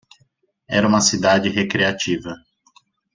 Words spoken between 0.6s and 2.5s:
Era uma cidade recreativa.